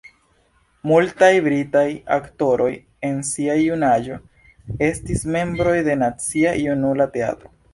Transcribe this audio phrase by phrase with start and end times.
[0.91, 1.83] Multaj britaj
[2.15, 2.69] aktoroj
[3.09, 4.19] en sia junaĝo
[4.89, 7.55] estis membroj de la Nacia Junula Teatro.